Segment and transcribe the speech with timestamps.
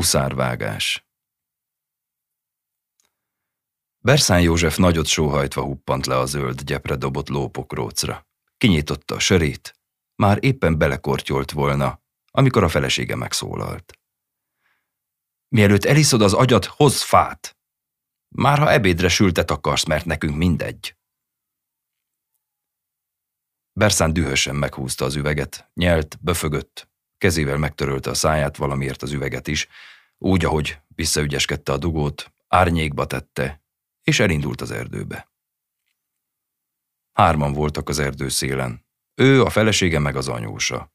[0.00, 1.06] Huszárvágás
[3.98, 8.26] Berszán József nagyot sóhajtva huppant le a zöld gyepre dobott lópokrócra.
[8.56, 9.80] Kinyitotta a sörét,
[10.14, 13.98] már éppen belekortyolt volna, amikor a felesége megszólalt.
[15.48, 17.56] Mielőtt eliszod az agyat, hozz fát!
[18.28, 20.96] Már ha ebédre sültet akarsz, mert nekünk mindegy.
[23.72, 26.89] Berszán dühösen meghúzta az üveget, nyelt, böfögött,
[27.20, 29.68] kezével megtörölte a száját valamiért az üveget is,
[30.18, 33.62] úgy, ahogy visszaügyeskedte a dugót, árnyékba tette,
[34.02, 35.30] és elindult az erdőbe.
[37.12, 38.86] Hárman voltak az erdő szélen.
[39.14, 40.92] Ő, a felesége meg az anyósa.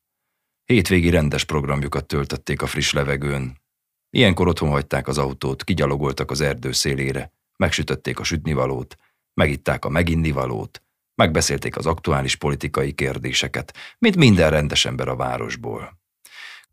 [0.64, 3.62] Hétvégi rendes programjukat töltötték a friss levegőn.
[4.10, 8.98] Ilyenkor otthon hagyták az autót, kigyalogoltak az erdő szélére, megsütötték a sütnivalót,
[9.34, 10.82] megitták a meginnivalót,
[11.16, 16.04] megbeszélték az aktuális politikai kérdéseket, mint minden rendes ember a városból.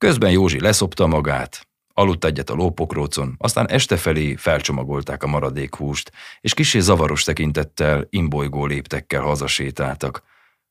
[0.03, 6.13] Közben Józsi leszopta magát, aludt egyet a lópokrócon, aztán este felé felcsomagolták a maradék húst,
[6.41, 10.23] és kisé zavaros tekintettel, imbolygó léptekkel hazasétáltak.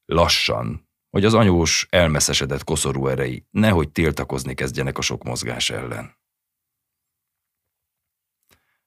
[0.06, 6.18] Lassan, hogy az anyós elmeszesedett koszorú erei nehogy tiltakozni kezdjenek a sok mozgás ellen.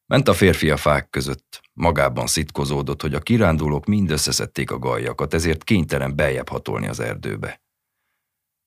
[0.07, 5.35] Ment a férfi a fák között, magában szitkozódott, hogy a kirándulók mind összeszedték a gajakat,
[5.35, 7.64] ezért kénytelen beljebb hatolni az erdőbe.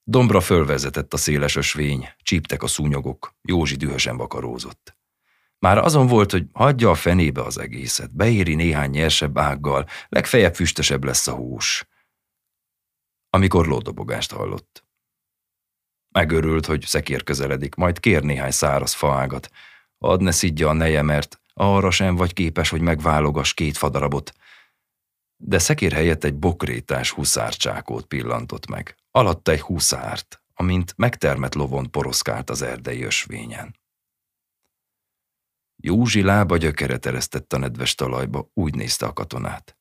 [0.09, 4.97] Dombra fölvezetett a széles ösvény, csíptek a szúnyogok, Józsi dühösen vakarózott.
[5.59, 11.03] Már azon volt, hogy hagyja a fenébe az egészet, beéri néhány nyersebb ággal, legfeljebb füstösebb
[11.03, 11.87] lesz a hús.
[13.29, 14.85] Amikor lódobogást hallott.
[16.09, 19.49] Megörült, hogy szekér közeledik, majd kér néhány száraz faágat.
[19.97, 24.33] Ad ne szidja a neje, mert arra sem vagy képes, hogy megválogass két fadarabot.
[25.37, 32.49] De szekér helyett egy bokrétás huszárcsákót pillantott meg alatta egy húszárt, amint megtermett lovon poroszkált
[32.49, 33.75] az erdei ösvényen.
[35.83, 39.77] Józsi lába gyökeret eresztett a nedves talajba, úgy nézte a katonát.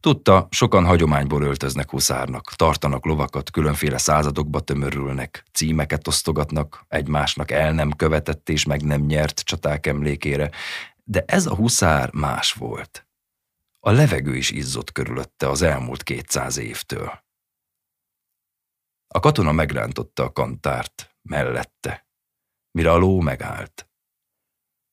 [0.00, 7.90] Tudta, sokan hagyományból öltöznek huszárnak, tartanak lovakat, különféle századokba tömörülnek, címeket osztogatnak, egymásnak el nem
[7.90, 10.50] követett és meg nem nyert csaták emlékére,
[11.04, 13.09] de ez a huszár más volt.
[13.80, 17.24] A levegő is izzott körülötte az elmúlt kétszáz évtől.
[19.06, 22.08] A katona megrántotta a kantárt, mellette,
[22.70, 23.90] mire a ló megállt.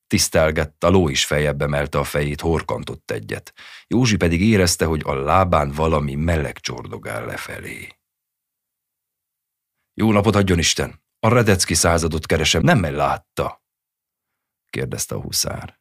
[0.07, 3.53] Tisztelgett, a ló is feljebb emelte a fejét, horkantott egyet.
[3.87, 7.97] Józsi pedig érezte, hogy a lábán valami meleg csordogál lefelé.
[9.93, 11.05] Jó napot adjon Isten!
[11.19, 13.65] A Redecki századot keresem, nem -e látta?
[14.69, 15.79] kérdezte a huszár.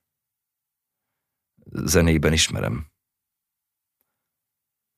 [1.64, 2.92] Zenében ismerem,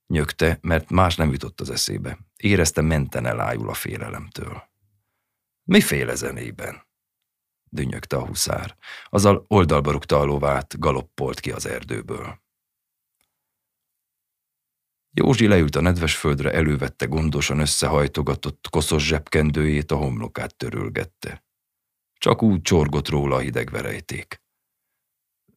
[0.09, 2.19] Nyögte, mert más nem jutott az eszébe.
[2.37, 4.63] Érezte menten elájul a félelemtől.
[5.65, 6.87] Miféle zenében?
[7.71, 8.77] Dünnyögte a huszár.
[9.05, 12.41] Azzal oldalba rúgta a lovát, galoppolt ki az erdőből.
[15.11, 21.45] Józsi leült a nedves földre, elővette gondosan összehajtogatott koszos zsebkendőjét, a homlokát törölgette.
[22.15, 24.43] Csak úgy csorgott róla a hideg verejték.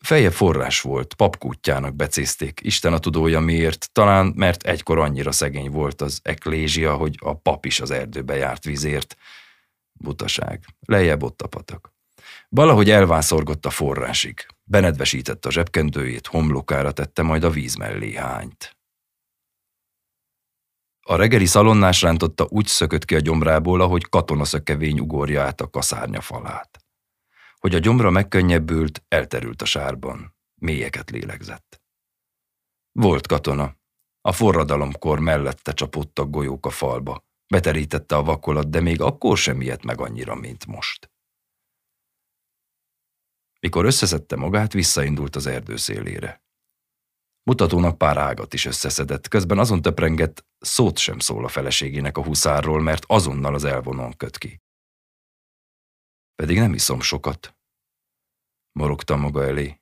[0.01, 6.01] Feje forrás volt, papkútjának becézték, Isten a tudója miért, talán mert egykor annyira szegény volt
[6.01, 9.16] az eklézsia, hogy a pap is az erdőbe járt vízért.
[9.94, 11.94] Butaság, lejjebb ott a patak.
[12.50, 14.45] Valahogy elvászorgott a forrásig.
[14.63, 18.78] Benedvesítette a zsebkendőjét, homlokára tette, majd a víz mellé hányt.
[21.01, 26.22] A reggeli szalonnás rántotta úgy szökött ki a gyomrából, ahogy katonaszökevény ugorja át a kaszárnya
[26.22, 26.79] falát.
[27.61, 30.35] Hogy a gyomra megkönnyebbült, elterült a sárban.
[30.61, 31.81] Mélyeket lélegzett.
[32.91, 33.75] Volt katona.
[34.22, 37.25] A forradalomkor mellette csapódtak golyók a falba.
[37.47, 41.11] Beterítette a vakolat, de még akkor sem ilyet meg annyira, mint most.
[43.59, 46.44] Mikor összeszedte magát, visszaindult az erdő szélére.
[47.44, 52.81] Mutatónak pár ágat is összeszedett, közben azon töprengett, szót sem szól a feleségének a huszárról,
[52.81, 54.61] mert azonnal az elvonon köt ki.
[56.41, 57.56] Pedig nem iszom sokat.
[58.71, 59.81] Morogta maga elé.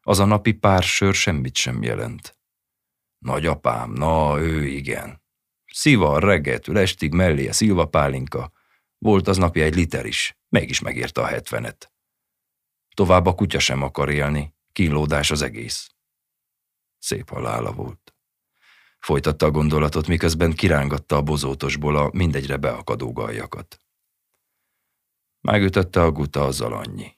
[0.00, 2.38] Az a napi pár sör semmit sem jelent.
[3.18, 5.22] Nagyapám, na ő igen.
[5.66, 8.52] Szivar reggeltől estig mellé a szilva pálinka.
[8.98, 11.92] Volt az napja egy liter is, mégis megérte a hetvenet.
[12.94, 15.90] Tovább a kutya sem akar élni, kínlódás az egész.
[16.98, 18.14] Szép halála volt.
[18.98, 23.80] Folytatta a gondolatot, miközben kirángatta a bozótosból a mindegyre beakadó galjakat.
[25.46, 27.16] Megütötte a guta azzal annyi.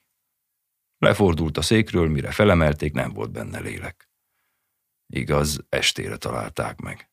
[0.99, 4.11] Lefordult a székről, mire felemelték, nem volt benne lélek.
[5.07, 7.11] Igaz, estére találták meg.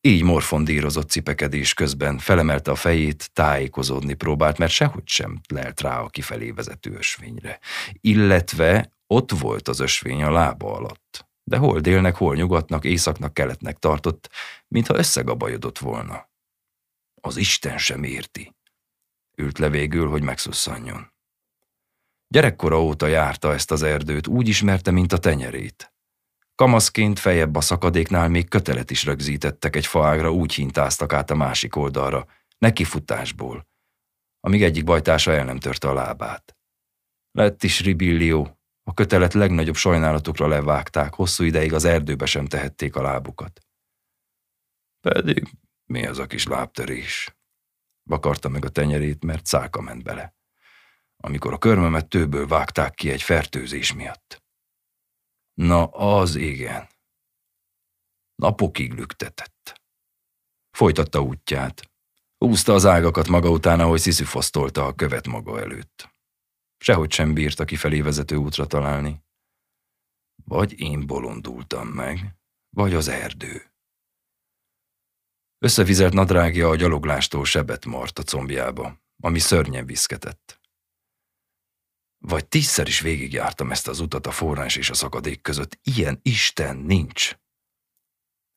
[0.00, 6.08] Így morfondírozott cipekedés közben, felemelte a fejét, tájékozódni próbált, mert sehogy sem lelt rá a
[6.08, 7.58] kifelé vezető ösvényre.
[8.00, 11.28] Illetve ott volt az ösvény a lába alatt.
[11.44, 14.30] De hol délnek, hol nyugatnak, északnak, keletnek tartott,
[14.68, 16.30] mintha összegabajodott volna.
[17.20, 18.56] Az Isten sem érti.
[19.40, 21.12] Ült le végül, hogy megszusszanjon.
[22.28, 25.92] Gyerekkora óta járta ezt az erdőt, úgy ismerte, mint a tenyerét.
[26.54, 31.76] Kamaszként fejebb a szakadéknál még kötelet is rögzítettek egy faágra, úgy hintáztak át a másik
[31.76, 32.26] oldalra,
[32.58, 33.68] nekifutásból,
[34.40, 36.56] amíg egyik bajtása el nem törte a lábát.
[37.30, 43.02] Lett is ribillió, a kötelet legnagyobb sajnálatukra levágták, hosszú ideig az erdőbe sem tehették a
[43.02, 43.60] lábukat.
[45.00, 45.50] Pedig
[45.84, 47.37] mi az a kis lábtörés?
[48.08, 50.36] Vakarta meg a tenyerét, mert szálka ment bele.
[51.16, 54.42] Amikor a körmömet tőből vágták ki egy fertőzés miatt.
[55.54, 56.88] Na, az igen.
[58.34, 59.82] Napokig lüktetett.
[60.70, 61.90] Folytatta útját.
[62.38, 66.08] Húzta az ágakat maga után, ahogy sziszifosztolta a követ maga előtt.
[66.78, 69.22] Sehogy sem bírta kifelé vezető útra találni.
[70.44, 72.36] Vagy én bolondultam meg,
[72.70, 73.72] vagy az erdő.
[75.58, 80.60] Összevizelt nadrágja a gyaloglástól sebet mart a combjába, ami szörnyen viszketett.
[82.18, 85.78] Vagy tízszer is végigjártam ezt az utat a forrás és a szakadék között.
[85.82, 87.38] Ilyen Isten nincs.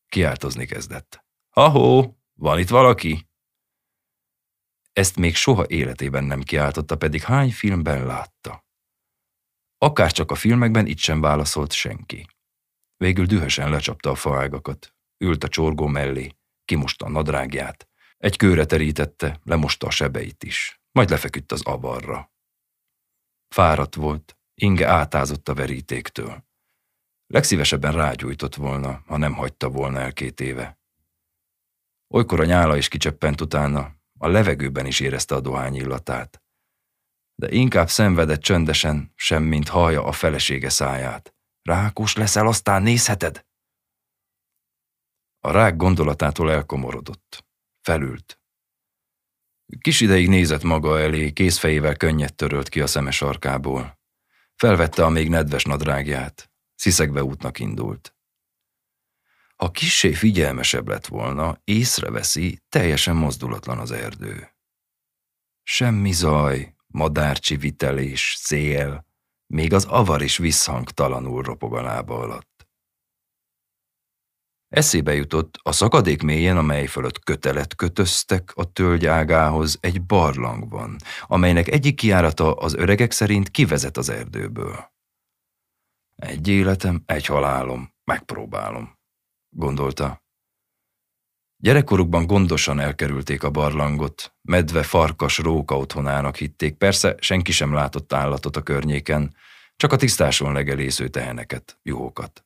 [0.08, 1.26] Kiáltozni kezdett.
[1.50, 3.30] Ahó, van itt valaki?
[4.94, 8.66] Ezt még soha életében nem kiáltotta, pedig hány filmben látta.
[9.78, 12.28] Akár csak a filmekben itt sem válaszolt senki.
[12.98, 16.36] Végül dühösen lecsapta a faágakat, ült a csorgó mellé,
[16.72, 17.88] kimosta a nadrágját,
[18.18, 22.32] egy kőre terítette, lemosta a sebeit is, majd lefeküdt az avarra.
[23.50, 26.44] Fáradt volt, inge átázott a verítéktől.
[27.28, 30.80] Legszívesebben rágyújtott volna, ha nem hagyta volna el két éve.
[32.14, 36.42] Olykor a nyála is kicsöppent utána, a levegőben is érezte a dohány illatát.
[37.36, 41.34] De inkább szenvedett csöndesen, sem mint hallja a felesége száját.
[41.62, 43.46] Rákos leszel, aztán nézheted?
[45.44, 47.46] A rák gondolatától elkomorodott.
[47.82, 48.40] Felült.
[49.80, 54.00] Kis ideig nézett maga elé, kézfejével könnyet törölt ki a szemes arkából.
[54.56, 56.52] Felvette a még nedves nadrágját.
[56.76, 58.16] Sziszegve útnak indult.
[59.56, 64.50] Ha kissé figyelmesebb lett volna, észreveszi, teljesen mozdulatlan az erdő.
[65.64, 69.06] Semmi zaj, madárcsi vitelés, szél,
[69.48, 72.51] még az avar is visszhangtalanul ropog a lába alatt.
[74.72, 80.96] Eszébe jutott, a szakadék mélyen, amely fölött kötelet kötöztek a tölgy ágához, egy barlang van,
[81.28, 84.92] amelynek egyik kiárata az öregek szerint kivezet az erdőből.
[86.16, 88.98] Egy életem, egy halálom, megpróbálom,
[89.50, 90.24] gondolta.
[91.58, 98.56] Gyerekkorukban gondosan elkerülték a barlangot, medve, farkas, róka otthonának hitték, persze senki sem látott állatot
[98.56, 99.36] a környéken,
[99.76, 102.46] csak a tisztáson legelésző teheneket, juhokat.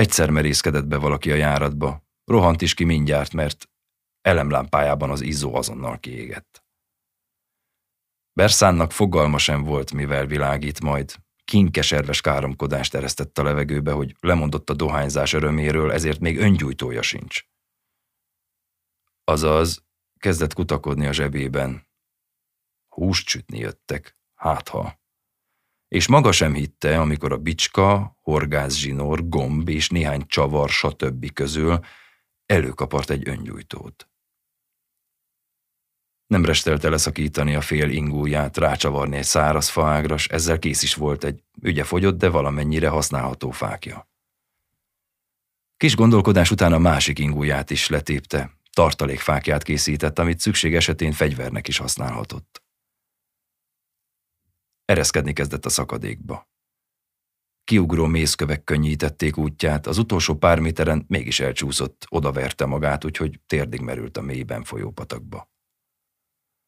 [0.00, 3.70] Egyszer merészkedett be valaki a járatba, rohant is ki mindjárt, mert
[4.20, 6.64] elemlámpájában az izzó azonnal kiégett.
[8.32, 11.14] Berszánnak fogalma sem volt, mivel világít majd.
[11.44, 17.44] Kinkeserves káromkodást eresztett a levegőbe, hogy lemondott a dohányzás öröméről, ezért még öngyújtója sincs.
[19.24, 19.84] Azaz,
[20.18, 21.88] kezdett kutakodni a zsebében.
[22.88, 24.99] Húst sütni jöttek, hát ha
[25.90, 31.32] és maga sem hitte, amikor a bicska, horgászzsinór, gomb és néhány csavar, stb.
[31.32, 31.80] közül
[32.46, 34.08] előkapart egy öngyújtót.
[36.26, 41.24] Nem restelte leszakítani a fél ingúját, rácsavarni egy száraz faágra, s ezzel kész is volt
[41.24, 44.08] egy ügye fogyott, de valamennyire használható fákja.
[45.76, 51.78] Kis gondolkodás után a másik ingúját is letépte, tartalékfákját készített, amit szükség esetén fegyvernek is
[51.78, 52.62] használhatott.
[54.90, 56.48] Ereszkedni kezdett a szakadékba.
[57.64, 64.16] Kiugró mészkövek könnyítették útját, az utolsó pár méteren mégis elcsúszott, odaverte magát, úgyhogy térdig merült
[64.16, 65.50] a mélyben folyó patakba.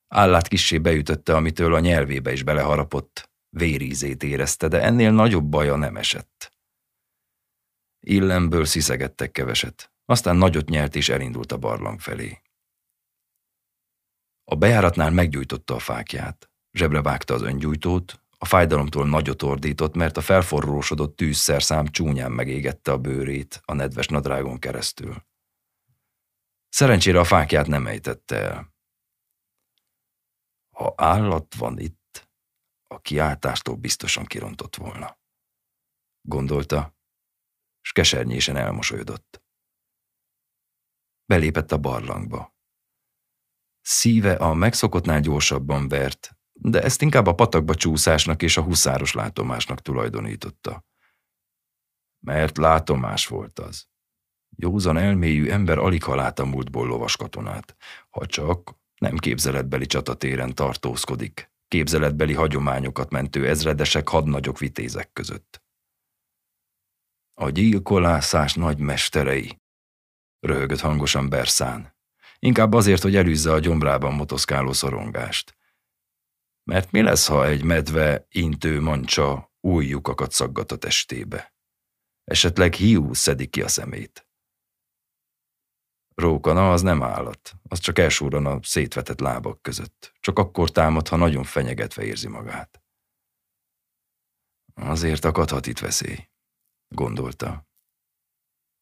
[0.08, 5.96] Állát kissé beütötte, amitől a nyelvébe is beleharapott, vérízét érezte, de ennél nagyobb baja nem
[5.96, 6.52] esett.
[8.00, 12.42] Illemből sziszegedtek keveset, aztán nagyot nyelt és elindult a barlang felé.
[14.44, 16.51] A bejáratnál meggyújtotta a fákját.
[16.72, 22.98] Zsebre vágta az öngyújtót, a fájdalomtól nagyot ordított, mert a felforrósodott tűzszerszám csúnyán megégette a
[22.98, 25.24] bőrét a nedves nadrágon keresztül.
[26.68, 28.74] Szerencsére a fákját nem ejtette el.
[30.70, 32.28] Ha állat van itt,
[32.82, 35.18] a kiáltástól biztosan kirontott volna.
[36.20, 36.96] Gondolta,
[37.80, 39.42] s kesernyésen elmosolyodott.
[41.24, 42.54] belépett a barlangba.
[43.80, 49.80] Szíve a megszokottnál gyorsabban vert, de ezt inkább a patakba csúszásnak és a huszáros látomásnak
[49.80, 50.84] tulajdonította.
[52.24, 53.86] Mert látomás volt az.
[54.56, 57.76] Józan elmélyű ember alig ha lát a múltból lovas katonát,
[58.10, 65.62] ha csak nem képzeletbeli csatatéren tartózkodik, képzeletbeli hagyományokat mentő ezredesek hadnagyok vitézek között.
[67.34, 69.60] A gyilkolászás nagy mesterei,
[70.40, 71.96] röhögött hangosan Berszán.
[72.38, 75.56] Inkább azért, hogy elűzze a gyomrában motoszkáló szorongást.
[76.64, 81.54] Mert mi lesz, ha egy medve intő mancsa új lyukakat szaggat a testébe?
[82.24, 84.26] Esetleg hiú szedik ki a szemét.
[86.14, 90.12] Rókana az nem állat, az csak elsúran a szétvetett lábak között.
[90.20, 92.82] Csak akkor támad, ha nagyon fenyegetve érzi magát.
[94.74, 96.28] Azért akadhat itt veszély,
[96.88, 97.66] gondolta.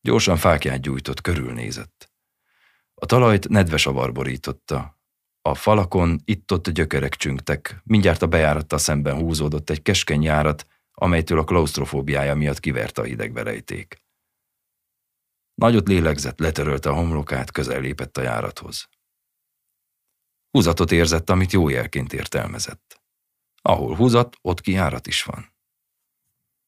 [0.00, 2.12] Gyorsan fákját gyújtott, körülnézett.
[2.94, 4.99] A talajt nedves avar borította.
[5.42, 11.44] A falakon itt-ott gyökerek csüngtek, mindjárt a bejárattal szemben húzódott egy keskeny járat, amelytől a
[11.44, 14.02] klaustrofóbiája miatt kiverte a hidegverejték.
[15.54, 18.88] Nagyot lélegzett, letörölte a homlokát, közel lépett a járathoz.
[20.50, 23.02] Húzatot érzett, amit jó jelként értelmezett.
[23.62, 25.54] Ahol húzat, ott kiárat is van.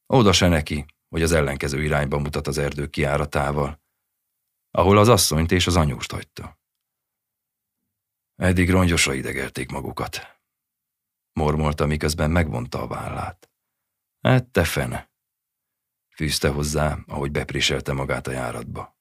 [0.06, 3.80] Oda se neki, hogy az ellenkező irányba mutat az erdő kiáratával,
[4.70, 6.61] ahol az asszonyt és az anyóst hagyta.
[8.42, 10.40] Eddig rongyosra idegelték magukat.
[11.32, 13.50] Mormolta, miközben megvonta a vállát.
[14.20, 15.10] Hát te fene!
[16.08, 18.98] Fűzte hozzá, ahogy bepréselte magát a járatba.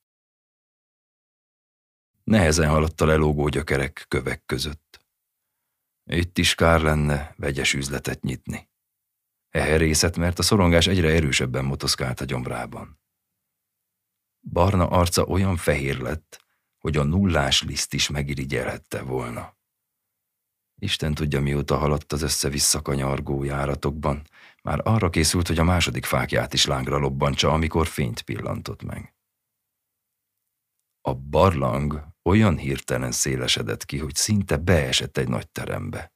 [2.24, 5.05] Nehezen haladt a lelógó gyökerek kövek között.
[6.03, 8.69] Itt is kár lenne vegyes üzletet nyitni.
[9.50, 13.00] Eherészet, mert a szorongás egyre erősebben motoszkált a gyomrában.
[14.39, 16.50] Barna arca olyan fehér lett,
[16.81, 19.59] hogy a nullás liszt is megirigyelhette volna.
[20.81, 24.27] Isten tudja, mióta haladt az össze-vissza kanyargó járatokban,
[24.63, 29.15] már arra készült, hogy a második fákját is lángra lobbantsa, amikor fényt pillantott meg.
[31.01, 36.13] A barlang olyan hirtelen szélesedett ki, hogy szinte beesett egy nagy terembe.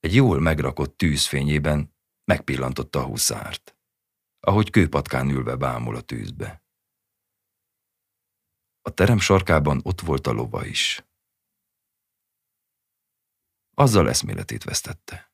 [0.00, 1.94] Egy jól megrakott tűzfényében
[2.24, 3.76] megpillantotta a huszárt,
[4.40, 6.61] ahogy kőpatkán ülve bámul a tűzbe.
[8.82, 11.04] A terem sarkában ott volt a lova is.
[13.74, 15.32] Azzal eszméletét vesztette.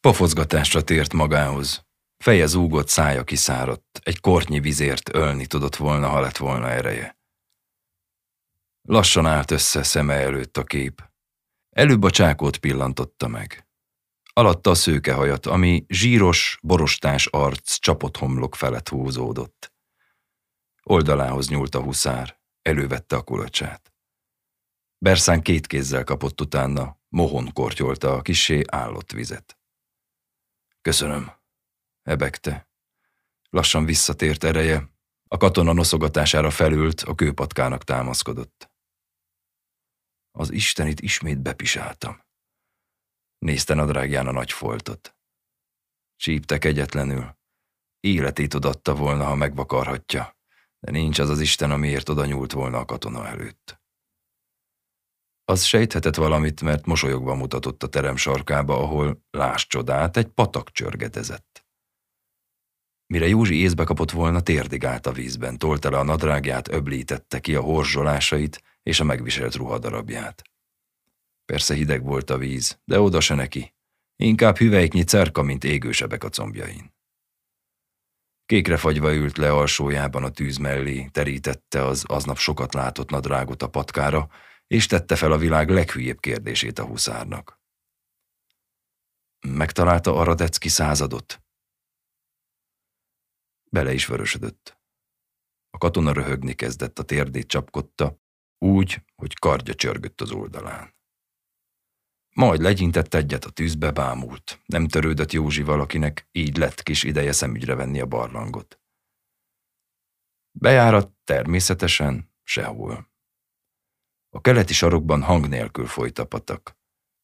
[0.00, 1.86] Pofozgatásra tért magához.
[2.16, 7.18] Feje zúgott, szája kiszáradt, egy kortnyi vizért ölni tudott volna, ha lett volna ereje.
[8.82, 11.10] Lassan állt össze szeme előtt a kép.
[11.70, 13.63] Előbb a csákót pillantotta meg.
[14.36, 19.72] Alatta a szőkehajat, ami zsíros, borostás arc csapott homlok felett húzódott.
[20.82, 23.92] Oldalához nyúlt a huszár, elővette a kulacsát.
[24.98, 29.58] Berszán két kézzel kapott utána, mohon kortyolta a kisé állott vizet.
[30.80, 31.32] Köszönöm,
[32.02, 32.68] ebegte.
[33.50, 34.90] Lassan visszatért ereje,
[35.28, 38.70] a katona noszogatására felült, a kőpatkának támaszkodott.
[40.30, 42.23] Az Istenit ismét bepisáltam.
[43.44, 45.16] Nézte nadrágján a nagy foltot.
[46.16, 47.36] Csíptek egyetlenül.
[48.00, 50.36] Életét odatta volna, ha megvakarhatja,
[50.78, 53.80] de nincs az az Isten, amiért oda nyúlt volna a katona előtt.
[55.44, 61.66] Az sejthetett valamit, mert mosolyogva mutatott a terem sarkába, ahol, láss csodát, egy patak csörgetezett.
[63.06, 67.54] Mire Józsi észbe kapott volna, térdig állt a vízben, tolt el a nadrágját, öblítette ki
[67.54, 70.53] a horzsolásait és a megviselt ruhadarabját.
[71.44, 73.74] Persze hideg volt a víz, de oda se neki.
[74.16, 76.92] Inkább hüvelyknyi cerka, mint égősebek a combjain.
[78.46, 83.68] Kékre fagyva ült le alsójában a tűz mellé, terítette az aznap sokat látott nadrágot a
[83.68, 84.28] patkára,
[84.66, 87.60] és tette fel a világ leghülyébb kérdését a huszárnak.
[89.46, 91.42] Megtalálta a Radecki századot?
[93.70, 94.78] Bele is vörösödött.
[95.70, 98.18] A katona röhögni kezdett, a térdét csapkodta,
[98.58, 100.94] úgy, hogy kardja csörgött az oldalán.
[102.34, 104.60] Majd legyintett egyet a tűzbe, bámult.
[104.66, 108.80] Nem törődött Józsi valakinek, így lett kis ideje szemügyre venni a barlangot.
[110.50, 113.12] Bejárat természetesen sehol.
[114.30, 116.78] A keleti sarokban hang nélkül folyt a patak.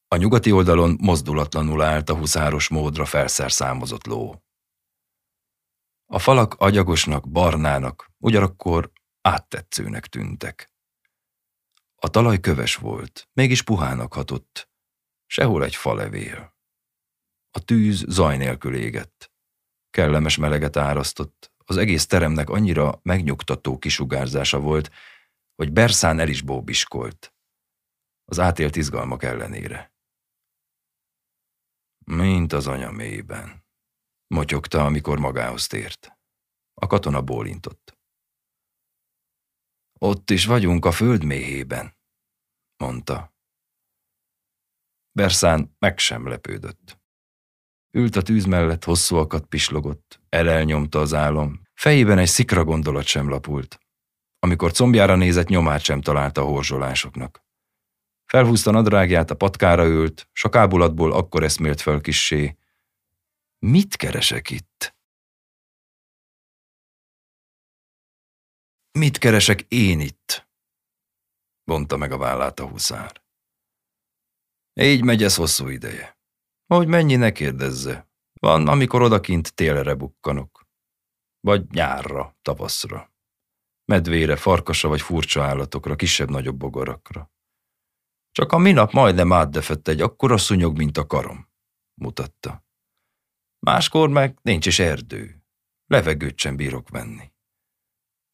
[0.07, 4.43] A nyugati oldalon mozdulatlanul állt a huszáros módra felszerszámozott ló.
[6.05, 8.91] A falak agyagosnak, barnának, ugyanakkor
[9.21, 10.71] áttetszőnek tűntek.
[11.95, 14.70] A talaj köves volt, mégis puhának hatott,
[15.31, 16.55] sehol egy falevél.
[17.51, 19.31] A tűz zaj nélkül égett.
[19.89, 24.91] Kellemes meleget árasztott, az egész teremnek annyira megnyugtató kisugárzása volt,
[25.55, 27.33] hogy Berszán el is bóbiskolt.
[28.25, 29.93] Az átélt izgalmak ellenére.
[32.05, 33.65] Mint az anya mélyben.
[34.27, 36.17] Motyogta, amikor magához tért.
[36.73, 37.99] A katona bólintott.
[39.99, 41.97] Ott is vagyunk a föld méhében,
[42.77, 43.30] mondta.
[45.11, 46.99] Berszán meg sem lepődött.
[47.91, 53.79] Ült a tűz mellett, hosszúakat pislogott, elelnyomta az álom, fejében egy szikra gondolat sem lapult.
[54.39, 57.43] Amikor combjára nézett, nyomát sem találta a horzsolásoknak.
[58.25, 62.57] Felhúzta nadrágját, a patkára ült, s a kábulatból akkor eszmélt fel kissé.
[63.59, 64.95] Mit keresek itt?
[68.91, 70.47] Mit keresek én itt?
[71.63, 73.20] Bonta meg a vállát a huszár.
[74.73, 76.17] Így megy ez hosszú ideje.
[76.65, 78.09] Hogy mennyi ne kérdezze.
[78.33, 80.65] Van, amikor odakint télre bukkanok.
[81.39, 83.13] Vagy nyárra, tavaszra.
[83.85, 87.31] Medvére, farkasra vagy furcsa állatokra, kisebb-nagyobb bogarakra.
[88.31, 91.49] Csak a minap majdnem átdefett egy akkora szúnyog, mint a karom,
[91.93, 92.65] mutatta.
[93.59, 95.43] Máskor meg nincs is erdő.
[95.85, 97.31] Levegőt sem bírok venni.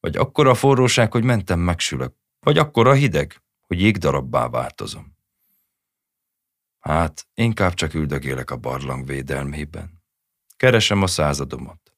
[0.00, 2.14] Vagy akkora forróság, hogy mentem megsülök.
[2.40, 5.17] Vagy akkora hideg, hogy jégdarabbá változom.
[6.78, 10.02] Hát, inkább csak üldögélek a barlang védelmében.
[10.56, 11.94] Keresem a századomat.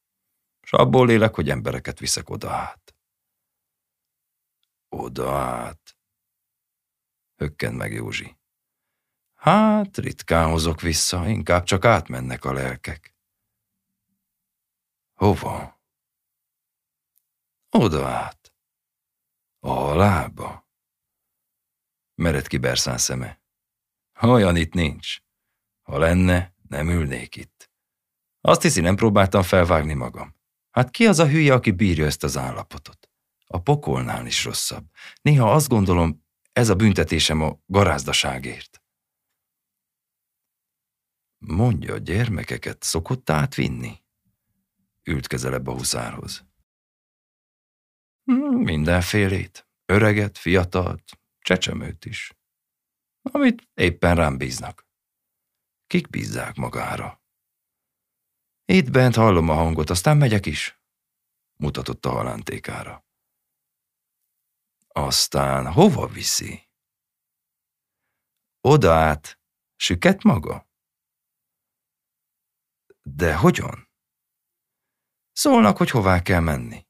[0.62, 2.94] S abból élek, hogy embereket viszek oda át.
[4.88, 5.96] Oda át.
[7.36, 8.38] Hökken meg Józsi.
[9.34, 13.14] Hát, ritkán hozok vissza, inkább csak átmennek a lelkek.
[15.14, 15.80] Hova?
[17.70, 18.52] Oda át.
[19.58, 20.68] A halálba.
[22.14, 23.39] Mered ki Berszán szeme.
[24.28, 25.18] Olyan itt nincs.
[25.82, 27.70] Ha lenne, nem ülnék itt.
[28.40, 30.34] Azt hiszi, nem próbáltam felvágni magam.
[30.70, 33.10] Hát ki az a hülye, aki bírja ezt az állapotot?
[33.46, 34.84] A pokolnál is rosszabb.
[35.22, 38.82] Néha azt gondolom, ez a büntetésem a garázdaságért.
[41.38, 44.02] Mondja, gyermekeket szokott átvinni?
[45.02, 46.46] Ült közelebb a huszárhoz.
[48.24, 49.68] Hmm, mindenfélét.
[49.86, 52.39] Öreget, fiatalt, csecsemőt is
[53.22, 54.86] amit éppen rám bíznak.
[55.86, 57.22] Kik bízzák magára?
[58.64, 60.80] Itt bent hallom a hangot, aztán megyek is,
[61.56, 63.04] mutatott a halántékára.
[64.88, 66.68] Aztán hova viszi?
[68.60, 69.40] Oda át,
[69.76, 70.68] süket maga?
[73.02, 73.88] De hogyan?
[75.32, 76.86] Szólnak, hogy hová kell menni.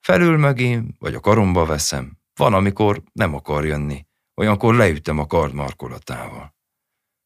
[0.00, 2.20] Felül mögém, vagy a karomba veszem.
[2.34, 4.06] Van, amikor nem akar jönni.
[4.34, 6.56] Olyankor leütem a kard markolatával.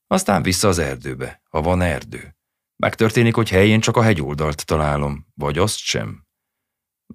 [0.06, 2.36] Aztán vissza az erdőbe, ha van erdő.
[2.76, 6.26] Megtörténik, hogy helyén csak a hegyoldalt találom, vagy azt sem.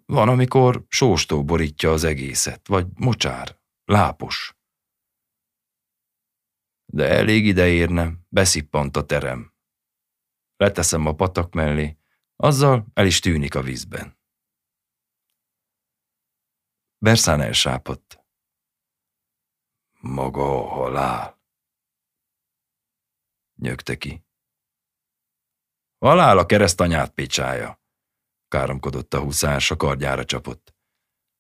[0.05, 4.55] Van, amikor sóstó borítja az egészet, vagy mocsár, lápos.
[6.85, 9.53] De elég ide érne, beszippant a terem.
[10.55, 11.97] Leteszem a patak mellé,
[12.35, 14.19] azzal el is tűnik a vízben.
[16.97, 18.20] Berszán elsápadt.
[20.01, 21.39] Maga a halál.
[23.55, 24.25] Nyögte ki.
[25.97, 27.81] Halál a keresztanyát picsája,
[28.47, 30.75] káromkodott a huszár, a kardjára csapott.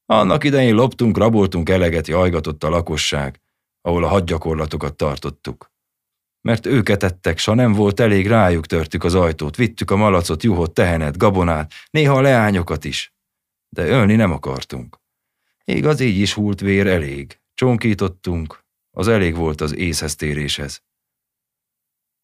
[0.05, 3.41] Annak idején loptunk, raboltunk eleget, jajgatott a lakosság,
[3.81, 5.71] ahol a hadgyakorlatokat tartottuk.
[6.41, 10.43] Mert őket ettek, s ha nem volt elég, rájuk törtük az ajtót, vittük a malacot,
[10.43, 13.13] juhot, tehenet, gabonát, néha a leányokat is.
[13.69, 14.99] De ölni nem akartunk.
[15.63, 17.40] Igaz, így is hult vér elég.
[17.61, 18.65] Csonkítottunk,
[18.97, 20.83] az elég volt az észhez téréshez.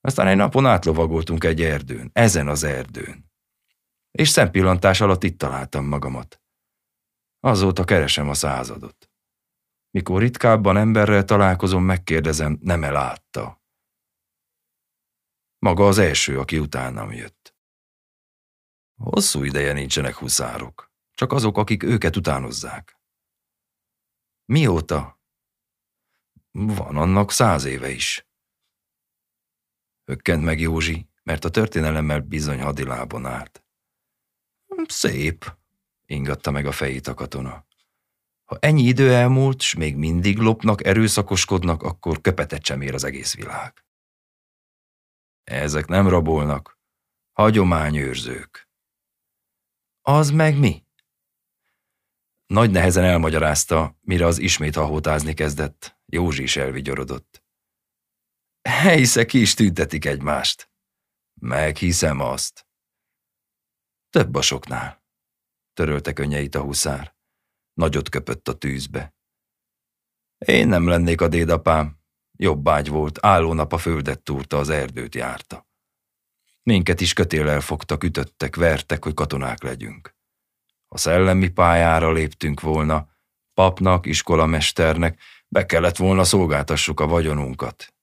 [0.02, 3.32] Aztán egy napon átlovagoltunk egy erdőn, ezen az erdőn.
[4.12, 6.42] És szempillantás alatt itt találtam magamat.
[7.40, 9.12] Azóta keresem a századot.
[9.90, 13.64] Mikor ritkábban emberrel találkozom, megkérdezem, nem-e látta.
[15.60, 17.56] Maga az első, aki utánam jött.
[18.96, 23.00] Hosszú ideje nincsenek huszárok, csak azok, akik őket utánozzák.
[24.46, 25.17] Mióta?
[26.60, 28.28] Van annak száz éve is.
[30.06, 33.64] Hökkent meg Józsi, mert a történelemmel bizony hadilábon állt.
[34.88, 35.58] Szép,
[36.06, 37.66] ingatta meg a fejét a katona.
[38.46, 43.36] Ha ennyi idő elmúlt, s még mindig lopnak, erőszakoskodnak, akkor köpetet sem ér az egész
[43.36, 43.86] világ.
[45.44, 46.80] Ezek nem rabolnak,
[47.32, 48.70] hagyományőrzők.
[50.02, 50.84] Az meg mi?
[52.46, 55.97] Nagy nehezen elmagyarázta, mire az ismét ahótázni kezdett.
[56.12, 57.44] Józsi is elvigyorodott.
[58.82, 60.70] Hisze ki is tüntetik egymást.
[61.34, 62.68] Meghiszem azt.
[64.10, 65.06] Több a soknál.
[65.74, 67.16] törölte könnyeit a huszár.
[67.74, 69.16] Nagyot köpött a tűzbe.
[70.38, 72.00] Én nem lennék a dédapám.
[72.32, 75.68] Jobb ágy volt, álló nap a földet túrta, az erdőt járta.
[76.64, 80.16] Minket is kötéllel fogtak, ütöttek, vertek, hogy katonák legyünk.
[80.88, 83.10] A szellemi pályára léptünk volna,
[83.58, 87.96] papnak, iskolamesternek, be kellett volna szolgáltassuk a vagyonunkat.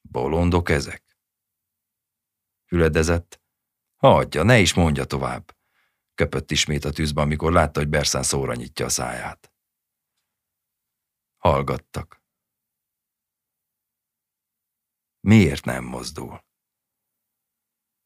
[0.00, 1.18] Bolondok ezek?
[2.66, 3.40] Hüledezett.
[3.96, 5.56] Hagyja, ne is mondja tovább.
[6.14, 9.52] Köpött ismét a tűzbe, amikor látta, hogy Berszán szóra nyitja a száját.
[11.36, 12.22] Hallgattak.
[15.20, 16.44] Miért nem mozdul?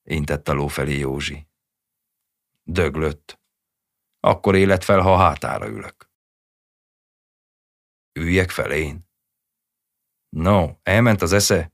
[0.03, 1.49] Intett a ló felé Józsi.
[2.63, 3.41] Döglött.
[4.21, 6.10] Akkor élet fel, ha hátára ülök.
[8.21, 9.09] Üljek fel én?
[10.29, 11.73] No, elment az esze?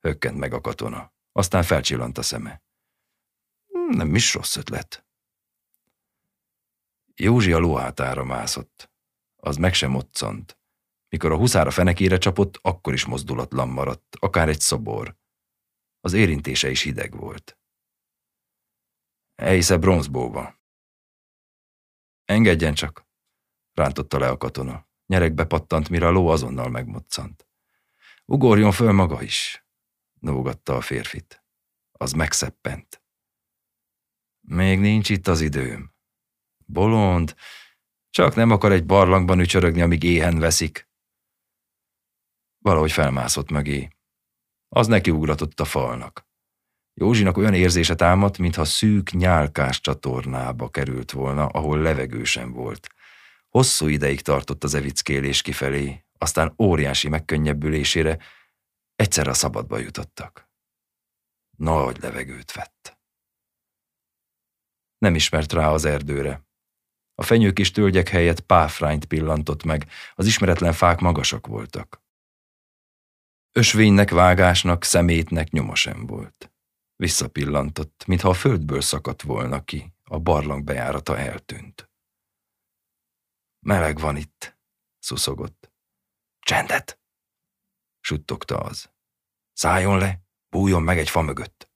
[0.00, 1.12] Hökkent meg a katona.
[1.32, 2.62] Aztán felcsillant a szeme.
[3.88, 5.06] Nem is rossz ötlet.
[7.14, 8.90] Józsi a lóhátára mászott.
[9.36, 10.58] Az meg sem moccant.
[11.08, 15.16] Mikor a huszára fenekére csapott, akkor is mozdulatlan maradt, akár egy szobor.
[16.00, 17.58] Az érintése is hideg volt.
[19.34, 20.60] Elhisze bronzbóba.
[22.24, 23.06] Engedjen csak,
[23.72, 24.92] rántotta le a katona.
[25.06, 27.48] Nyerekbe pattant, mire a ló azonnal megmoccant.
[28.24, 29.66] Ugorjon föl maga is,
[30.20, 31.44] nógatta a férfit.
[31.92, 33.02] Az megszeppent.
[34.40, 35.94] Még nincs itt az időm.
[36.66, 37.34] Bolond,
[38.10, 40.88] csak nem akar egy barlangban ücsörögni, amíg éhen veszik.
[42.58, 43.88] Valahogy felmászott mögé.
[44.68, 46.26] Az nekiugratott a falnak.
[46.94, 52.93] Józsinak olyan érzése támadt, mintha szűk nyálkás csatornába került volna, ahol levegő sem volt.
[53.58, 58.18] Hosszú ideig tartott az evickélés kifelé, aztán óriási megkönnyebbülésére
[58.94, 60.50] egyszer a szabadba jutottak.
[61.56, 62.98] Nagy levegőt vett.
[64.98, 66.46] Nem ismert rá az erdőre.
[67.14, 72.02] A fenyők és tölgyek helyett páfrányt pillantott meg, az ismeretlen fák magasak voltak.
[73.52, 76.52] Ösvénynek, vágásnak, szemétnek nyoma sem volt.
[76.96, 81.93] Visszapillantott, mintha a földből szakadt volna ki, a barlang bejárata eltűnt.
[83.64, 84.58] Meleg van itt,
[84.98, 85.72] szuszogott.
[86.40, 87.00] Csendet!
[88.00, 88.92] suttogta az.
[89.52, 91.70] Szálljon le, bújjon meg egy fa mögött.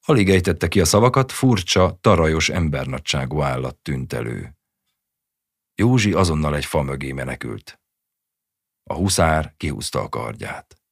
[0.00, 4.56] Alig ejtette ki a szavakat, furcsa, tarajos embernagyságú állat tűnt elő.
[5.74, 7.80] Józsi azonnal egy fa mögé menekült.
[8.82, 10.82] A huszár kihúzta a kardját.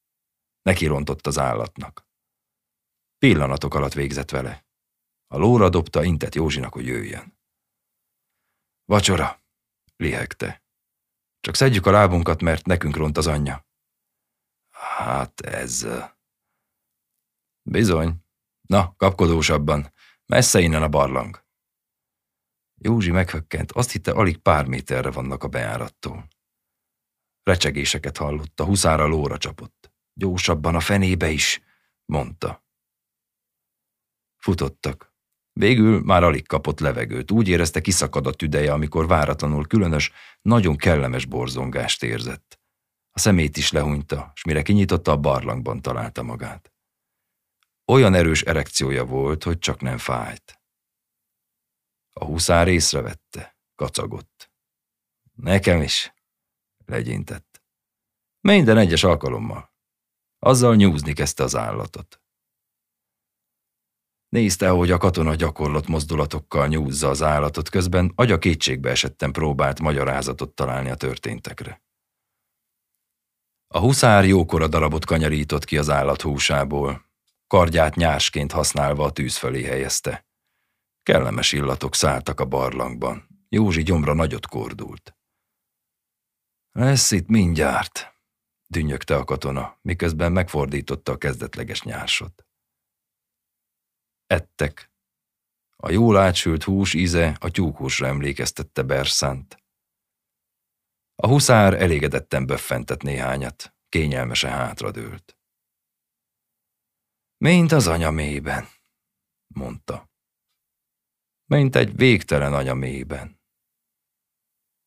[0.62, 2.08] Neki rontott az állatnak.
[3.18, 4.66] Pillanatok alatt végzett vele.
[5.26, 7.35] A lóra dobta intett Józsinak, hogy jöjjön.
[8.86, 9.42] Vacsora,
[9.96, 10.62] lihegte.
[11.40, 13.66] Csak szedjük a lábunkat, mert nekünk ront az anyja.
[14.70, 15.86] Hát ez...
[17.62, 18.14] Bizony.
[18.60, 19.92] Na, kapkodósabban.
[20.26, 21.44] Messze innen a barlang.
[22.74, 26.28] Józsi meghökkent, azt hitte, alig pár méterre vannak a bejárattól.
[27.42, 29.92] Recsegéseket hallott, a huszára lóra csapott.
[30.12, 31.60] Gyorsabban a fenébe is,
[32.04, 32.64] mondta.
[34.36, 35.15] Futottak.
[35.58, 41.24] Végül már alig kapott levegőt, úgy érezte kiszakad a tüdeje, amikor váratlanul különös, nagyon kellemes
[41.24, 42.60] borzongást érzett.
[43.10, 46.72] A szemét is lehúnyta, és mire kinyitotta, a barlangban találta magát.
[47.84, 50.60] Olyan erős erekciója volt, hogy csak nem fájt.
[52.12, 54.50] A huszár észrevette, kacagott.
[55.34, 56.14] Nekem is,
[56.86, 57.62] legyintett.
[58.40, 59.74] Minden egyes alkalommal.
[60.38, 62.20] Azzal nyúzni kezdte az állatot.
[64.36, 70.54] Nézte, hogy a katona gyakorlott mozdulatokkal nyúzza az állatot, közben agya kétségbe esetten próbált magyarázatot
[70.54, 71.82] találni a történtekre.
[73.66, 77.04] A huszár jókora darabot kanyarított ki az állat húsából,
[77.46, 80.26] kardját nyásként használva a tűz felé helyezte.
[81.02, 83.46] Kellemes illatok szálltak a barlangban.
[83.48, 85.16] Józsi gyomra nagyot kordult.
[86.72, 88.14] Lesz itt mindjárt,
[88.66, 92.45] dünnyögte a katona, miközben megfordította a kezdetleges nyársot.
[94.26, 94.90] Ettek.
[95.76, 99.64] A jól átsült hús íze a tyúkhúsra emlékeztette Berszánt.
[101.14, 105.38] A huszár elégedetten böffentett néhányat, kényelmesen hátradőlt.
[107.36, 108.68] Mint az anya mélyben,
[109.46, 110.10] mondta.
[111.44, 113.40] Mint egy végtelen anya mélyben.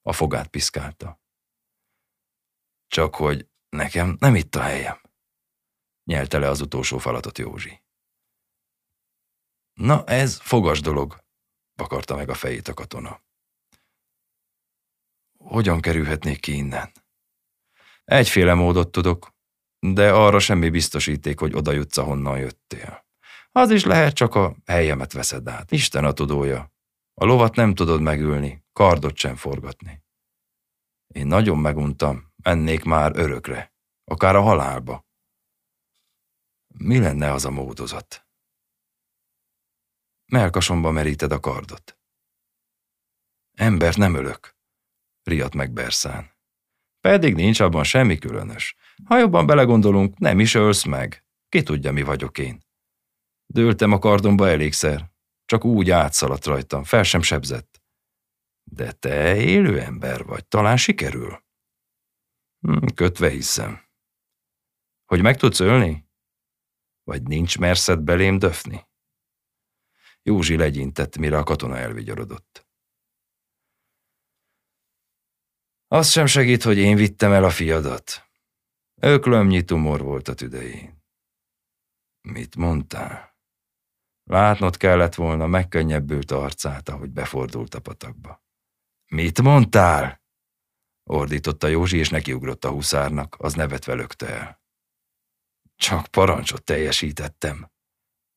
[0.01, 1.21] A fogát piszkálta.
[2.87, 5.01] Csak hogy nekem nem itt a helyem,
[6.03, 7.81] nyelte le az utolsó falatot Józsi.
[9.79, 11.23] Na ez fogas dolog,
[11.75, 13.21] vakarta meg a fejét a katona.
[15.37, 16.91] Hogyan kerülhetnék ki innen?
[18.03, 19.33] Egyféle módot tudok,
[19.79, 23.05] de arra semmi biztosíték, hogy oda jutsz, ahonnan jöttél.
[23.51, 25.71] Az is lehet, csak a helyemet veszed át.
[25.71, 26.71] Isten a tudója.
[27.13, 30.03] A lovat nem tudod megülni, kardot sem forgatni.
[31.07, 35.05] Én nagyon meguntam, mennék már örökre, akár a halálba.
[36.67, 38.28] Mi lenne az a módozat?
[40.29, 41.99] Melkasomba meríted a kardot.
[43.57, 44.55] Embert nem ölök,
[45.23, 46.31] riadt meg Berszán.
[47.01, 48.75] Pedig nincs abban semmi különös.
[49.05, 51.25] Ha jobban belegondolunk, nem is ölsz meg.
[51.49, 52.63] Ki tudja, mi vagyok én.
[53.45, 55.11] Dőltem a kardomba elégszer.
[55.45, 57.81] Csak úgy átszaladt rajtam, fel sem sebzett.
[58.63, 61.43] De te élő ember vagy, talán sikerül.
[62.59, 63.81] Hm, kötve hiszem.
[65.05, 66.07] Hogy meg tudsz ölni?
[67.03, 68.88] Vagy nincs merszed belém döfni?
[70.21, 72.67] Józsi legyintett, mire a katona elvigyorodott.
[75.87, 78.29] Az sem segít, hogy én vittem el a fiadat.
[79.01, 81.03] Öklömnyi tumor volt a tüdején.
[82.21, 83.37] Mit mondtál?
[84.23, 88.43] Látnod kellett volna megkönnyebbült arcát, ahogy befordult a patakba.
[89.07, 90.21] Mit mondtál?
[91.03, 94.61] Ordította Józsi, és nekiugrott a huszárnak, az nevetve lökte el.
[95.75, 97.71] Csak parancsot teljesítettem.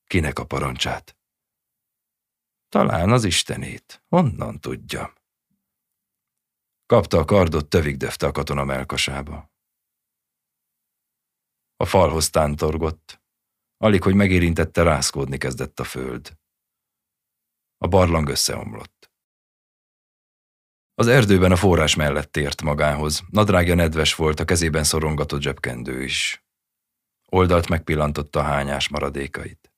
[0.06, 1.16] Kinek a parancsát?
[2.72, 4.02] Talán az Istenét.
[4.08, 5.12] Honnan tudja?
[6.86, 9.50] Kapta a kardot, tövigdefte a katona melkasába.
[11.76, 13.22] A falhoz tántorgott.
[13.76, 16.38] Alig, hogy megérintette, rászkódni kezdett a föld.
[17.78, 19.12] A barlang összeomlott.
[20.94, 23.22] Az erdőben a forrás mellett ért magához.
[23.30, 26.44] Nadrágja nedves volt, a kezében szorongatott zsebkendő is.
[27.26, 29.71] Oldalt megpillantotta a hányás maradékait.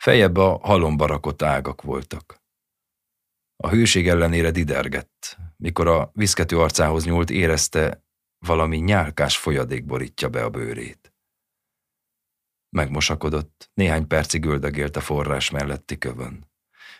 [0.00, 2.42] Fejebb a halomba rakott ágak voltak.
[3.56, 5.36] A hőség ellenére didergett.
[5.56, 8.04] Mikor a viszkető arcához nyúlt, érezte,
[8.38, 11.14] valami nyálkás folyadék borítja be a bőrét.
[12.76, 16.50] Megmosakodott, néhány percig öldögélt a forrás melletti kövön.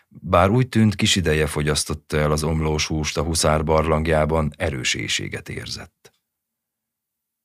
[0.07, 5.49] Bár úgy tűnt, kis ideje fogyasztotta el az omlós húst a huszár barlangjában, erős éjséget
[5.49, 6.11] érzett.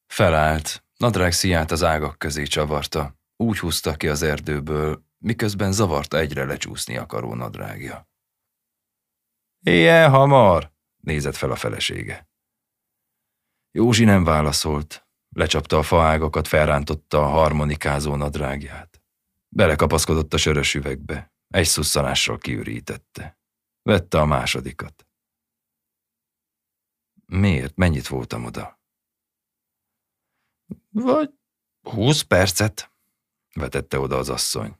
[0.06, 6.44] Felállt, nadrág szíját az ágak közé csavarta, úgy húzta ki az erdőből, miközben zavarta egyre
[6.44, 8.08] lecsúszni akaró nadrágja.
[9.60, 12.28] Ilyen hamar, nézett fel a felesége.
[13.70, 19.02] Józsi nem válaszolt, lecsapta a faágakat, felrántotta a harmonikázó nadrágját.
[19.48, 23.38] Belekapaszkodott a sörös üvegbe, egy szusszanással kiürítette.
[23.82, 25.06] Vette a másodikat.
[27.26, 27.76] Miért?
[27.76, 28.80] Mennyit voltam oda?
[30.90, 31.30] Vagy
[31.82, 32.90] húsz percet,
[33.54, 34.76] vetette oda az asszony.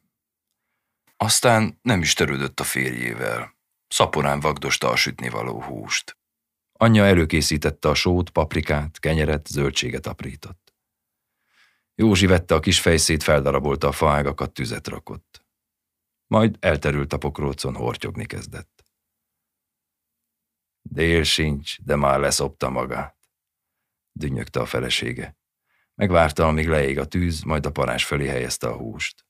[1.17, 3.57] Aztán nem is törődött a férjével.
[3.89, 6.19] Szaporán vagdosta a sütni való húst.
[6.73, 10.75] Anyja előkészítette a sót, paprikát, kenyeret, zöldséget aprított.
[11.95, 15.47] Józsi vette a kis fejszét, feldarabolta a faágakat, tüzet rakott.
[16.27, 18.85] Majd elterült a pokrócon, hortyogni kezdett.
[20.83, 23.17] Dél sincs, de már leszopta magát.
[24.13, 25.37] Dünnyögte a felesége.
[25.95, 29.26] Megvárta, amíg leég a tűz, majd a parás fölé helyezte a húst.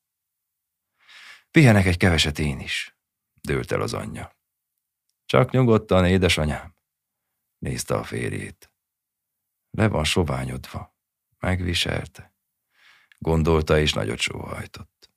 [1.51, 2.97] Pihenek egy keveset én is,
[3.41, 4.35] dőlt el az anyja.
[5.25, 6.75] Csak nyugodtan, édesanyám,
[7.57, 8.71] nézte a férjét.
[9.69, 10.95] Le van soványodva,
[11.39, 12.35] megviselte.
[13.17, 15.11] Gondolta és nagyot sóhajtott.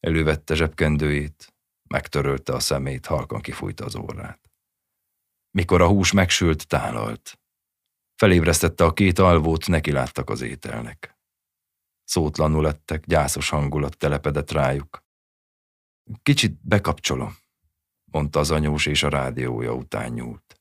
[0.00, 4.50] Elővette zsebkendőjét, megtörölte a szemét, halkan kifújta az órát.
[5.50, 7.38] Mikor a hús megsült, tálalt.
[8.14, 11.18] Felébresztette a két alvót, neki láttak az ételnek.
[12.04, 15.03] Szótlanul lettek, gyászos hangulat telepedett rájuk.
[16.22, 17.36] Kicsit bekapcsolom,
[18.04, 20.60] mondta az anyós, és a rádiója után nyúlt.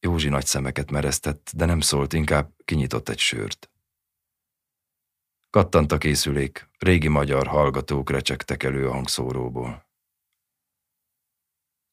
[0.00, 3.70] Józsi nagy szemeket mereztett, de nem szólt, inkább kinyitott egy sört.
[5.50, 9.88] Kattant a készülék, régi magyar hallgatók recsegtek elő a hangszóróból.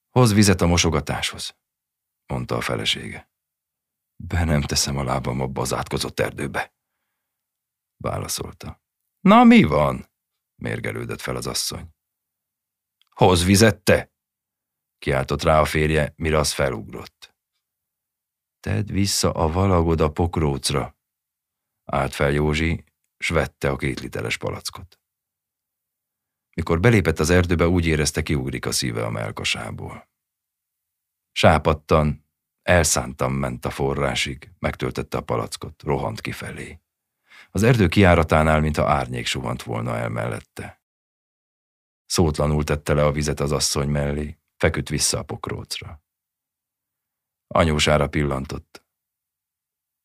[0.09, 1.57] Hoz vizet a mosogatáshoz,
[2.25, 3.31] mondta a felesége.
[4.15, 6.73] Be nem teszem a lábam abba az átkozott erdőbe,
[7.97, 8.81] válaszolta.
[9.19, 10.11] Na mi van?
[10.55, 11.89] mérgelődött fel az asszony.
[13.13, 14.11] Hoz vizet
[14.97, 17.35] kiáltott rá a férje, mire az felugrott.
[18.59, 20.97] Tedd vissza a valagod a pokrócra,
[21.83, 22.83] állt fel Józsi,
[23.17, 24.99] s vette a két literes palackot.
[26.55, 30.09] Mikor belépett az erdőbe, úgy érezte, kiugrik a szíve a melkasából.
[31.31, 32.25] Sápadtan,
[32.61, 36.79] elszántam ment a forrásig, megtöltette a palackot, rohant kifelé.
[37.51, 40.82] Az erdő kiáratánál, mintha árnyék suhant volna el mellette.
[42.13, 46.03] Szótlanul tette le a vizet az asszony mellé, feküdt vissza a pokrócra.
[47.47, 48.85] Anyósára pillantott.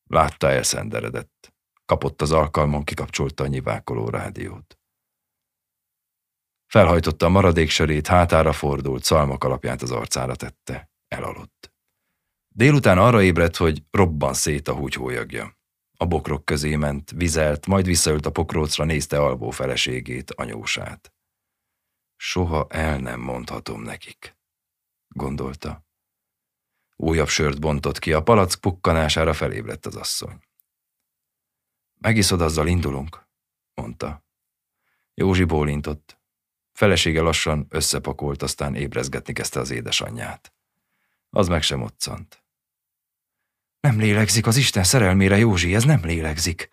[0.03, 1.53] Látta elszenderedett.
[1.85, 4.79] Kapott az alkalmon, kikapcsolta a nyivákoló rádiót.
[6.65, 10.91] Felhajtotta a maradék sörét, hátára fordult, szalmak alapját az arcára tette.
[11.07, 11.73] Elaludt.
[12.47, 15.57] Délután arra ébredt, hogy robban szét a húgyhólyagja.
[15.97, 21.13] A bokrok közé ment, vizelt, majd visszaült a pokrócra, nézte alvó feleségét, anyósát.
[22.21, 24.37] Soha el nem mondhatom nekik,
[25.07, 25.85] gondolta.
[26.95, 30.39] Újabb sört bontott ki, a palack pukkanására felébredt az asszony.
[31.97, 33.27] Megiszod, azzal indulunk,
[33.73, 34.25] mondta.
[35.13, 36.19] Józsi bólintott.
[36.71, 40.53] Felesége lassan összepakolt, aztán ébrezgetni kezdte az édesanyját.
[41.29, 42.43] Az meg sem moccant.
[43.79, 46.69] Nem lélegzik az Isten szerelmére, Józsi, ez nem lélegzik.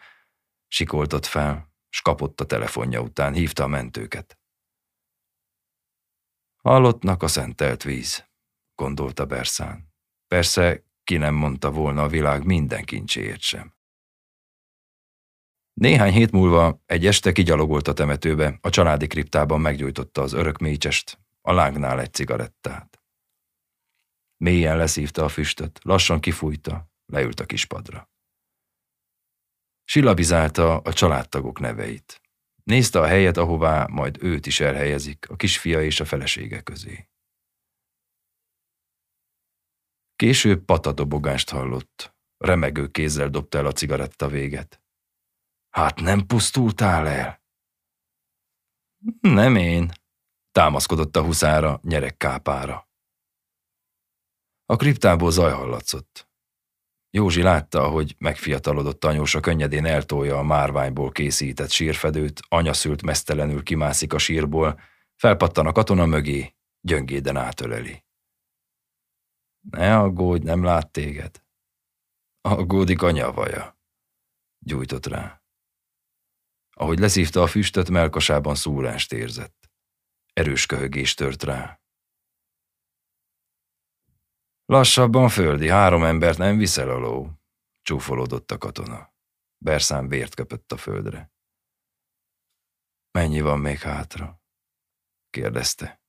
[0.69, 4.39] Sikoltott fel, s kapott a telefonja után, hívta a mentőket.
[6.67, 8.29] Halottnak a szentelt víz,
[8.75, 9.93] gondolta Berszán.
[10.29, 13.75] Persze ki nem mondta volna a világ minden kincséért sem.
[15.73, 21.21] Néhány hét múlva egy este kigyalogolt a temetőbe, a családi kriptában meggyújtotta az örök mécsest,
[21.41, 23.03] a lágnál egy cigarettát.
[24.37, 28.11] Mélyen leszívta a füstöt, lassan kifújta, leült a kispadra.
[29.85, 32.21] Silabizálta a családtagok neveit.
[32.71, 37.09] Nézte a helyet, ahová majd őt is elhelyezik, a kisfia és a felesége közé.
[40.17, 42.15] Később patadobogást hallott.
[42.37, 44.83] Remegő kézzel dobta el a cigaretta véget.
[45.71, 47.43] Hát nem pusztultál el?
[49.21, 49.91] Nem én,
[50.53, 52.89] támaszkodott a huszára, nyerek kápára.
[54.65, 56.26] A kriptából zaj hallatszott.
[57.17, 64.19] Józsi látta, hogy megfiatalodott anyósa könnyedén eltolja a márványból készített sírfedőt, anyaszült mesztelenül kimászik a
[64.19, 64.81] sírból,
[65.15, 68.05] felpattan a katona mögé, gyöngéden átöleli.
[69.71, 71.43] Ne aggódj, nem lát téged.
[72.41, 73.79] Aggódik a nyavaja.
[74.59, 75.43] Gyújtott rá.
[76.71, 79.71] Ahogy leszívta a füstöt, melkasában szúrást érzett.
[80.33, 81.81] Erős köhögés tört rá.
[84.67, 87.31] Lassabban földi, három embert nem viszel a ló,
[87.83, 89.15] csúfolódott a katona.
[89.59, 91.33] Berszám vért köpött a földre.
[93.11, 94.43] Mennyi van még hátra?
[95.31, 96.01] kérdezte.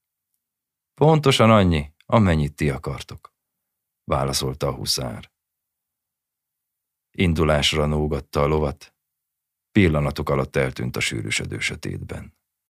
[0.93, 3.33] Pontosan annyi, amennyit ti akartok,
[4.03, 5.31] válaszolta a huszár.
[7.11, 8.95] Indulásra nógatta a lovat,
[9.71, 12.36] pillanatok alatt eltűnt a sűrűsödő sötétben.